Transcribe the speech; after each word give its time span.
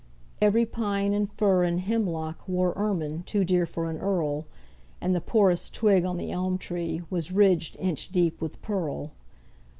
Every 0.41 0.65
pine 0.65 1.13
and 1.13 1.31
fir 1.31 1.63
and 1.63 1.79
hemlock 1.79 2.47
Wore 2.47 2.73
ermine 2.75 3.21
too 3.23 3.45
dear 3.45 3.67
for 3.67 3.87
an 3.87 3.99
earl, 3.99 4.47
And 4.99 5.15
the 5.15 5.21
poorest 5.21 5.75
twig 5.75 6.05
on 6.05 6.17
the 6.17 6.31
elm 6.31 6.57
tree 6.57 7.03
Was 7.11 7.31
ridged 7.31 7.77
inch 7.79 8.09
deep 8.11 8.41
with 8.41 8.63
pearl. 8.63 9.11